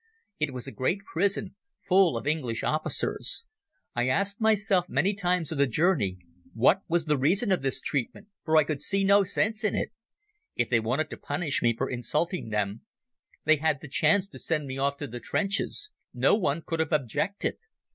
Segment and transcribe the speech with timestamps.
[0.39, 1.53] It was a great prison,
[1.87, 3.43] full of English officers...
[3.93, 6.17] I asked myself many times on the journey
[6.55, 9.89] what was the reason of this treatment, for I could see no sense in it.
[10.55, 12.81] If they wanted to punish me for insulting them
[13.45, 15.91] they had the chance to send me off to the trenches.
[16.15, 17.57] No one could have objected.